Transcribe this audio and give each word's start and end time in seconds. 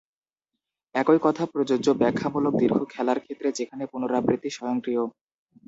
একই 0.95 1.19
কথা 1.21 1.43
প্রযোজ্য 1.45 1.87
ব্যাখ্যামূলক 1.93 2.53
দীর্ঘ 2.55 2.79
খেলার 2.89 3.19
ক্ষেত্রে 3.19 3.49
যেখানে 3.51 3.83
পুনরাবৃত্তি 3.85 4.49
স্বয়ংক্রিয়। 4.49 5.03